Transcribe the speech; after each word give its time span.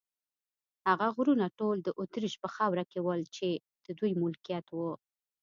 هغه 0.87 1.07
غرونه 1.15 1.45
ټول 1.59 1.77
د 1.83 1.89
اتریش 2.01 2.33
په 2.43 2.47
خاوره 2.55 2.83
کې 2.91 2.99
ول، 3.05 3.21
چې 3.35 3.47
د 3.85 3.87
دوی 3.99 4.11
ملکیت 4.23 4.67
و. 4.71 4.79